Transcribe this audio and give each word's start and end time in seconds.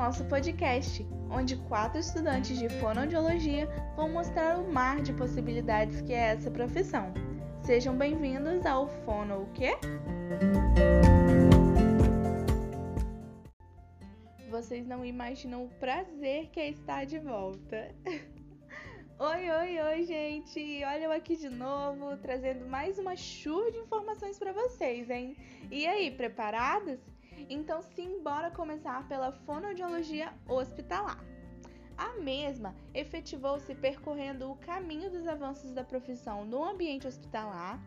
nosso 0.00 0.24
podcast, 0.24 1.06
onde 1.30 1.58
quatro 1.68 2.00
estudantes 2.00 2.58
de 2.58 2.70
fonoaudiologia 2.80 3.68
vão 3.94 4.08
mostrar 4.08 4.58
o 4.58 4.72
mar 4.72 5.02
de 5.02 5.12
possibilidades 5.12 6.00
que 6.00 6.14
é 6.14 6.30
essa 6.30 6.50
profissão. 6.50 7.12
Sejam 7.60 7.94
bem-vindos 7.94 8.64
ao 8.64 8.88
Fono 9.04 9.42
o 9.42 9.52
quê? 9.52 9.72
Vocês 14.48 14.86
não 14.86 15.04
imaginam 15.04 15.66
o 15.66 15.68
prazer 15.68 16.48
que 16.48 16.60
é 16.60 16.70
estar 16.70 17.04
de 17.04 17.18
volta. 17.18 17.94
Oi, 19.18 19.50
oi, 19.50 19.80
oi, 19.82 20.02
gente! 20.04 20.82
Olha 20.82 21.04
eu 21.04 21.12
aqui 21.12 21.36
de 21.36 21.50
novo, 21.50 22.16
trazendo 22.22 22.66
mais 22.66 22.98
uma 22.98 23.14
chuva 23.14 23.70
de 23.70 23.76
informações 23.76 24.38
para 24.38 24.50
vocês, 24.50 25.10
hein? 25.10 25.36
E 25.70 25.86
aí, 25.86 26.10
preparados? 26.10 26.98
Então, 27.48 27.80
sim, 27.82 28.20
bora 28.22 28.50
começar 28.50 29.06
pela 29.08 29.32
fonoaudiologia 29.32 30.32
hospitalar. 30.48 31.24
A 31.96 32.14
mesma 32.14 32.74
efetivou-se 32.94 33.74
percorrendo 33.74 34.50
o 34.50 34.56
caminho 34.56 35.10
dos 35.10 35.26
avanços 35.26 35.72
da 35.72 35.84
profissão 35.84 36.44
no 36.44 36.64
ambiente 36.64 37.06
hospitalar, 37.06 37.78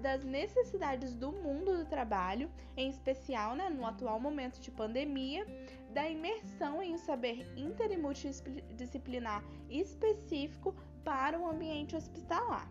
das 0.00 0.24
necessidades 0.24 1.14
do 1.14 1.30
mundo 1.30 1.76
do 1.76 1.84
trabalho, 1.84 2.50
em 2.76 2.88
especial 2.88 3.54
né, 3.54 3.68
no 3.68 3.86
atual 3.86 4.18
momento 4.18 4.58
de 4.58 4.70
pandemia, 4.70 5.46
da 5.92 6.08
imersão 6.08 6.82
em 6.82 6.94
um 6.94 6.98
saber 6.98 7.46
inter 7.56 7.92
e 7.92 7.96
multidisciplinar 7.96 9.44
específico 9.68 10.74
para 11.04 11.38
o 11.38 11.48
ambiente 11.48 11.94
hospitalar. 11.94 12.68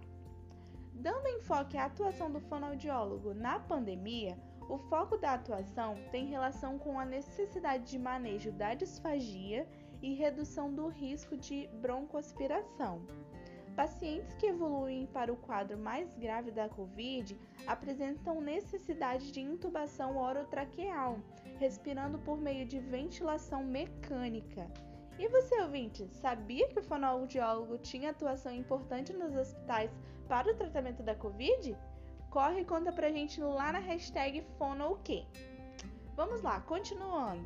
Dando 0.94 1.30
enfoque 1.30 1.78
à 1.78 1.86
atuação 1.86 2.30
do 2.30 2.42
fonoaudiólogo 2.42 3.34
na 3.34 3.58
pandemia, 3.60 4.38
o 4.70 4.78
foco 4.78 5.18
da 5.18 5.34
atuação 5.34 5.96
tem 6.12 6.28
relação 6.28 6.78
com 6.78 7.00
a 7.00 7.04
necessidade 7.04 7.90
de 7.90 7.98
manejo 7.98 8.52
da 8.52 8.76
disfagia 8.76 9.68
e 10.02 10.14
redução 10.14 10.72
do 10.72 10.88
risco 10.88 11.36
de 11.36 11.68
broncoaspiração. 11.82 13.02
Pacientes 13.76 14.36
que 14.36 14.46
evoluem 14.46 15.08
para 15.08 15.34
o 15.34 15.38
quadro 15.38 15.78
mais 15.78 16.14
grave 16.16 16.52
da 16.52 16.70
Covid 16.70 17.36
apresentam 17.66 18.42
necessidade 18.42 19.32
de 19.32 19.42
intubação 19.42 20.18
orotraqueal, 20.18 21.18
respirando 21.58 22.20
por 22.20 22.38
meio 22.38 22.66
de 22.66 22.80
ventilação 22.80 23.64
mecânica. 23.64 24.70
E 25.18 25.28
você, 25.28 25.62
ouvinte, 25.62 26.08
sabia 26.14 26.68
que 26.68 26.80
o 26.80 26.84
fonoaudiólogo 26.84 27.78
tinha 27.80 28.12
atuação 28.12 28.54
importante 28.54 29.14
nos 29.14 29.36
hospitais 29.36 29.92
para 30.28 30.52
o 30.52 30.56
tratamento 30.56 31.02
da 31.02 31.16
Covid? 31.16 31.76
Corre 32.30 32.62
e 32.62 32.66
conta 32.66 32.92
pra 32.92 33.12
gente 33.12 33.42
lá 33.42 33.72
na 33.72 33.80
hashtag 33.80 34.44
FonoOK. 34.58 35.26
Vamos 36.16 36.44
lá, 36.44 36.62
continuando. 36.62 37.44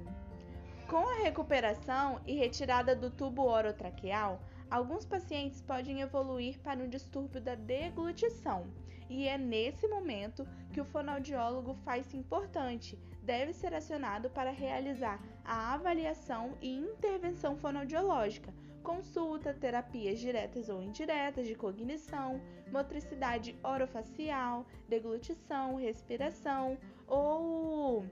Com 0.90 1.08
a 1.08 1.24
recuperação 1.24 2.20
e 2.28 2.36
retirada 2.36 2.94
do 2.94 3.10
tubo 3.10 3.44
orotraqueal, 3.44 4.42
alguns 4.70 5.06
pacientes 5.06 5.62
podem 5.62 6.02
evoluir 6.02 6.60
para 6.60 6.84
um 6.84 6.90
distúrbio 6.90 7.40
da 7.40 7.56
deglutição, 7.56 8.68
e 9.10 9.26
é 9.26 9.38
nesse 9.38 9.88
momento 9.88 10.46
que 10.74 10.82
o 10.82 10.86
fonoaudiólogo 10.86 11.76
faz 11.86 12.14
importante, 12.14 13.00
deve 13.22 13.54
ser 13.54 13.74
acionado 13.74 14.30
para 14.30 14.52
realizar 14.52 15.18
a 15.46 15.74
avaliação 15.74 16.58
e 16.62 16.76
intervenção 16.76 17.56
fonoaudiológica, 17.56 18.54
consulta, 18.84 19.54
terapias 19.54 20.20
diretas 20.20 20.70
ou 20.70 20.84
indiretas 20.84 21.48
de 21.48 21.56
cognição, 21.56 22.40
motricidade 22.72 23.58
orofacial, 23.64 24.66
deglutição, 24.88 25.76
respiração 25.76 26.78
ou 27.08 28.06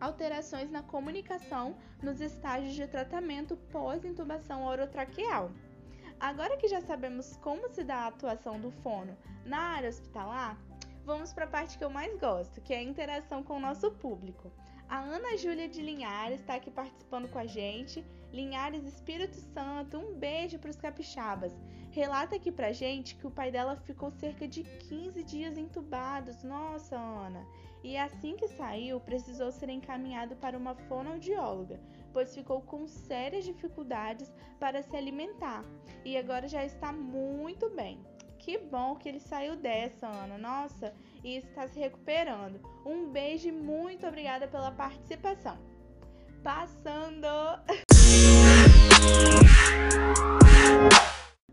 alterações 0.00 0.70
na 0.70 0.82
comunicação 0.82 1.76
nos 2.02 2.20
estágios 2.20 2.74
de 2.74 2.86
tratamento 2.86 3.56
pós-intubação 3.72 4.64
orotraqueal. 4.64 5.50
Agora 6.18 6.56
que 6.56 6.68
já 6.68 6.80
sabemos 6.80 7.36
como 7.36 7.68
se 7.70 7.82
dá 7.82 7.96
a 7.96 8.06
atuação 8.08 8.60
do 8.60 8.70
fono 8.70 9.16
na 9.44 9.58
área 9.58 9.88
hospitalar, 9.88 10.56
vamos 11.04 11.32
para 11.32 11.44
a 11.44 11.48
parte 11.48 11.78
que 11.78 11.84
eu 11.84 11.90
mais 11.90 12.18
gosto, 12.18 12.60
que 12.60 12.74
é 12.74 12.78
a 12.78 12.82
interação 12.82 13.42
com 13.42 13.56
o 13.56 13.60
nosso 13.60 13.90
público. 13.92 14.52
A 14.90 14.98
Ana 14.98 15.36
Júlia 15.36 15.68
de 15.68 15.80
Linhares 15.80 16.40
está 16.40 16.56
aqui 16.56 16.68
participando 16.68 17.28
com 17.28 17.38
a 17.38 17.46
gente. 17.46 18.04
Linhares 18.32 18.84
Espírito 18.84 19.36
Santo, 19.36 19.96
um 19.96 20.14
beijo 20.18 20.58
para 20.58 20.70
os 20.70 20.74
capixabas. 20.74 21.56
Relata 21.92 22.34
aqui 22.34 22.50
pra 22.50 22.72
gente 22.72 23.14
que 23.14 23.24
o 23.24 23.30
pai 23.30 23.52
dela 23.52 23.76
ficou 23.76 24.10
cerca 24.10 24.48
de 24.48 24.64
15 24.64 25.22
dias 25.22 25.56
entubados. 25.56 26.42
Nossa, 26.42 26.96
Ana. 26.96 27.46
E 27.84 27.96
assim 27.96 28.34
que 28.34 28.48
saiu, 28.48 28.98
precisou 28.98 29.52
ser 29.52 29.68
encaminhado 29.68 30.34
para 30.34 30.58
uma 30.58 30.74
fonoaudióloga, 30.74 31.78
pois 32.12 32.34
ficou 32.34 32.60
com 32.60 32.88
sérias 32.88 33.44
dificuldades 33.44 34.34
para 34.58 34.82
se 34.82 34.96
alimentar. 34.96 35.64
E 36.04 36.18
agora 36.18 36.48
já 36.48 36.64
está 36.64 36.92
muito 36.92 37.70
bem. 37.70 38.04
Que 38.40 38.56
bom 38.56 38.96
que 38.96 39.08
ele 39.08 39.20
saiu 39.20 39.54
dessa, 39.54 40.06
Ana. 40.06 40.38
Nossa, 40.38 40.94
e 41.22 41.36
está 41.36 41.68
se 41.68 41.78
recuperando. 41.78 42.58
Um 42.86 43.10
beijo 43.10 43.48
e 43.48 43.52
muito 43.52 44.06
obrigada 44.06 44.48
pela 44.48 44.72
participação. 44.72 45.58
Passando. 46.42 47.28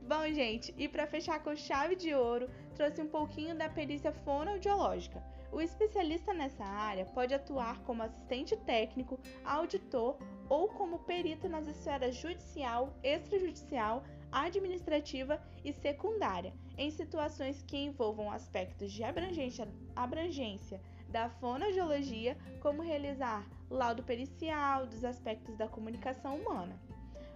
Bom, 0.07 0.33
gente, 0.33 0.73
e 0.77 0.87
para 0.87 1.05
fechar 1.05 1.43
com 1.43 1.53
chave 1.57 1.97
de 1.97 2.13
ouro, 2.13 2.49
trouxe 2.73 3.01
um 3.01 3.09
pouquinho 3.09 3.53
da 3.53 3.67
perícia 3.67 4.13
fonoaudiológica. 4.23 5.21
O 5.51 5.59
especialista 5.59 6.33
nessa 6.33 6.63
área 6.63 7.03
pode 7.03 7.33
atuar 7.33 7.81
como 7.83 8.03
assistente 8.03 8.55
técnico, 8.55 9.19
auditor 9.43 10.17
ou 10.47 10.69
como 10.69 10.99
perito 10.99 11.49
nas 11.49 11.67
esferas 11.67 12.15
judicial, 12.15 12.93
extrajudicial, 13.03 14.03
administrativa 14.31 15.41
e 15.63 15.73
secundária, 15.73 16.53
em 16.77 16.91
situações 16.91 17.63
que 17.63 17.77
envolvam 17.77 18.31
aspectos 18.31 18.91
de 18.91 19.03
abrangência, 19.03 19.67
abrangência 19.95 20.81
da 21.09 21.29
fonoaudiologia, 21.29 22.37
como 22.61 22.81
realizar 22.81 23.47
laudo 23.69 24.03
pericial 24.03 24.85
dos 24.85 25.03
aspectos 25.03 25.55
da 25.57 25.67
comunicação 25.67 26.37
humana. 26.37 26.79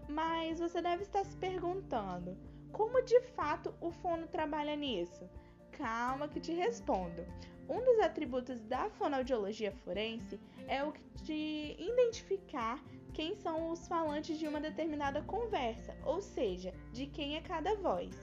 Mas 0.07 0.59
você 0.59 0.81
deve 0.81 1.03
estar 1.03 1.23
se 1.23 1.35
perguntando, 1.37 2.37
como 2.71 3.01
de 3.03 3.19
fato 3.35 3.73
o 3.79 3.91
fono 3.91 4.27
trabalha 4.27 4.75
nisso? 4.75 5.29
Calma 5.71 6.27
que 6.27 6.39
te 6.39 6.51
respondo. 6.51 7.25
Um 7.69 7.83
dos 7.83 7.99
atributos 7.99 8.59
da 8.61 8.89
fonoaudiologia 8.89 9.71
forense 9.71 10.39
é 10.67 10.83
o 10.83 10.93
de 11.23 11.75
identificar 11.79 12.83
quem 13.21 13.35
são 13.35 13.69
os 13.69 13.87
falantes 13.87 14.39
de 14.39 14.47
uma 14.47 14.59
determinada 14.59 15.21
conversa, 15.21 15.95
ou 16.03 16.19
seja, 16.23 16.73
de 16.91 17.05
quem 17.05 17.35
é 17.35 17.41
cada 17.41 17.75
voz. 17.75 18.15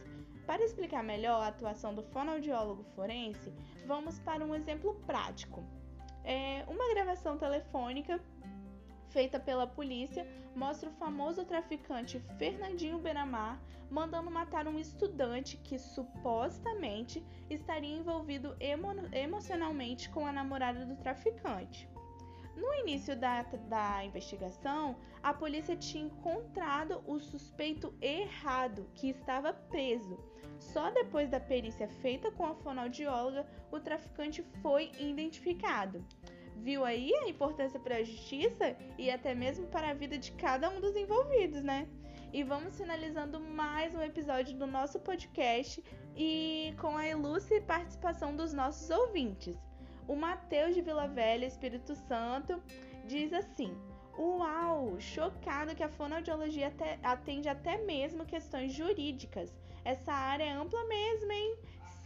Para 0.44 0.64
explicar 0.64 1.04
melhor 1.04 1.40
a 1.40 1.46
atuação 1.46 1.94
do 1.94 2.02
fonoaudiólogo 2.02 2.82
forense, 2.96 3.54
vamos 3.86 4.18
para 4.18 4.44
um 4.44 4.56
exemplo 4.56 5.00
prático. 5.06 5.62
É 6.24 6.64
uma 6.66 6.88
gravação 6.92 7.38
telefônica 7.38 8.20
feita 9.10 9.38
pela 9.38 9.68
polícia 9.68 10.26
mostra 10.56 10.90
o 10.90 10.94
famoso 10.94 11.44
traficante 11.44 12.18
Fernandinho 12.36 12.98
Benamar 12.98 13.62
mandando 13.88 14.32
matar 14.32 14.66
um 14.66 14.80
estudante 14.80 15.56
que 15.58 15.78
supostamente 15.78 17.24
estaria 17.48 17.96
envolvido 17.96 18.56
emo 18.58 18.88
emocionalmente 19.12 20.10
com 20.10 20.26
a 20.26 20.32
namorada 20.32 20.84
do 20.84 20.96
traficante. 20.96 21.88
No 22.58 22.74
início 22.74 23.14
da, 23.14 23.42
da 23.42 24.04
investigação, 24.04 24.96
a 25.22 25.32
polícia 25.32 25.76
tinha 25.76 26.06
encontrado 26.06 27.00
o 27.06 27.20
suspeito 27.20 27.94
errado, 28.00 28.88
que 28.94 29.10
estava 29.10 29.52
preso. 29.52 30.18
Só 30.58 30.90
depois 30.90 31.30
da 31.30 31.38
perícia 31.38 31.88
feita 32.02 32.32
com 32.32 32.44
a 32.44 32.56
fonoaudióloga, 32.56 33.46
o 33.70 33.78
traficante 33.78 34.42
foi 34.60 34.90
identificado. 34.98 36.04
Viu 36.56 36.84
aí 36.84 37.14
a 37.14 37.28
importância 37.28 37.78
para 37.78 37.98
a 37.98 38.02
justiça 38.02 38.76
e 38.98 39.08
até 39.08 39.36
mesmo 39.36 39.68
para 39.68 39.90
a 39.90 39.94
vida 39.94 40.18
de 40.18 40.32
cada 40.32 40.68
um 40.68 40.80
dos 40.80 40.96
envolvidos, 40.96 41.62
né? 41.62 41.88
E 42.32 42.42
vamos 42.42 42.76
finalizando 42.76 43.38
mais 43.38 43.94
um 43.94 44.02
episódio 44.02 44.58
do 44.58 44.66
nosso 44.66 44.98
podcast 44.98 45.82
e 46.16 46.74
com 46.80 46.96
a 46.96 47.06
ilustre 47.06 47.60
participação 47.60 48.34
dos 48.34 48.52
nossos 48.52 48.90
ouvintes. 48.90 49.56
O 50.08 50.16
Matheus 50.16 50.74
de 50.74 50.80
Vila 50.80 51.06
Velha, 51.06 51.46
Espírito 51.46 51.94
Santo, 51.94 52.60
diz 53.06 53.32
assim: 53.32 53.76
Uau! 54.18 54.98
Chocado 54.98 55.76
que 55.76 55.82
a 55.84 55.88
fonoaudiologia 55.88 56.72
atende 57.02 57.48
até 57.48 57.76
mesmo 57.84 58.24
questões 58.24 58.72
jurídicas. 58.72 59.54
Essa 59.84 60.12
área 60.12 60.44
é 60.44 60.50
ampla 60.50 60.82
mesmo, 60.86 61.30
hein? 61.30 61.56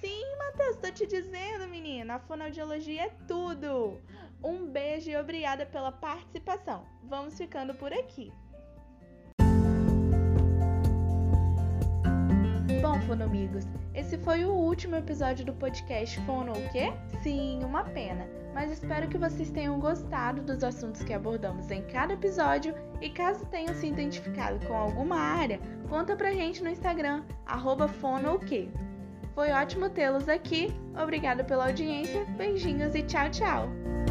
Sim, 0.01 0.37
Matheus, 0.37 0.77
tô 0.77 0.91
te 0.91 1.07
dizendo, 1.07 1.69
menina, 1.69 2.17
a 2.17 2.19
fonoaudiologia 2.19 3.05
é 3.05 3.11
tudo. 3.29 4.01
Um 4.43 4.67
beijo 4.67 5.09
e 5.09 5.17
obrigada 5.17 5.65
pela 5.65 5.93
participação. 5.93 6.85
Vamos 7.05 7.39
ficando 7.39 7.73
por 7.73 7.93
aqui. 7.93 8.33
Bom, 12.93 13.01
fonomigos, 13.01 13.65
esse 13.95 14.19
foi 14.19 14.45
o 14.45 14.51
último 14.51 14.97
episódio 14.97 15.47
do 15.47 15.55
podcast 15.55 16.21
Fono 16.27 16.53
o 16.53 16.69
quê? 16.69 16.93
Sim, 17.23 17.65
uma 17.65 17.85
pena. 17.85 18.29
Mas 18.53 18.71
espero 18.71 19.09
que 19.09 19.17
vocês 19.17 19.51
tenham 19.51 19.81
gostado 19.81 20.43
dos 20.43 20.63
assuntos 20.63 21.03
que 21.03 21.15
abordamos 21.15 21.71
em 21.71 21.83
cada 21.85 22.13
episódio 22.13 22.75
e 23.01 23.09
caso 23.09 23.47
tenham 23.47 23.73
se 23.73 23.87
identificado 23.87 24.67
com 24.67 24.75
alguma 24.75 25.17
área, 25.17 25.59
conta 25.89 26.15
pra 26.15 26.35
gente 26.35 26.63
no 26.63 26.69
Instagram, 26.69 27.25
arroba. 27.47 27.89
Foi 29.35 29.51
ótimo 29.53 29.89
tê-los 29.89 30.29
aqui, 30.29 30.69
obrigada 31.03 31.43
pela 31.43 31.69
audiência, 31.69 32.27
beijinhos 32.37 32.95
e 32.95 33.03
tchau, 33.05 33.31
tchau! 33.31 34.02